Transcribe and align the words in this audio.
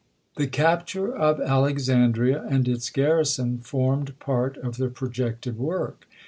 The 0.37 0.47
capture 0.47 1.15
of 1.15 1.39
Alexandria 1.39 2.43
and 2.49 2.67
its 2.67 2.89
garrison 2.89 3.59
formed 3.59 4.17
part 4.17 4.57
of 4.57 4.77
the 4.77 4.89
projected 4.89 5.59
work. 5.59 6.07